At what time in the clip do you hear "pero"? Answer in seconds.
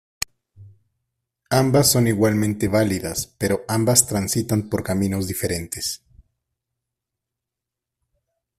3.37-3.61